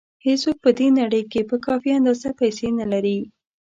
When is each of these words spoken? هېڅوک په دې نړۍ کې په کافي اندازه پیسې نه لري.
هېڅوک 0.25 0.57
په 0.63 0.69
دې 0.77 0.87
نړۍ 0.99 1.23
کې 1.31 1.41
په 1.49 1.55
کافي 1.65 1.89
اندازه 1.97 2.29
پیسې 2.39 2.67
نه 2.79 2.85
لري. 2.91 3.17